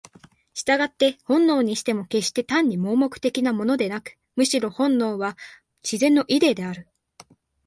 [0.55, 5.37] 従って本能にしても決して単に盲目的なものでなく、むしろ本能は
[5.83, 6.87] 「自然のイデー」である。